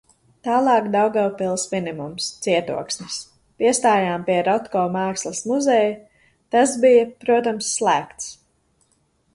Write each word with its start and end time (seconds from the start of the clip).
Tālāk 0.45 0.85
Daugavpils 0.93 1.65
minimums- 1.73 2.29
cietoksnis. 2.45 3.19
Piestājām 3.63 4.25
pie 4.31 4.39
Rotko 4.49 4.87
mākslas 4.97 5.43
muzeja, 5.53 5.93
tas 6.57 6.77
bija, 6.87 7.07
protams, 7.27 7.71
slēgts. 7.77 8.35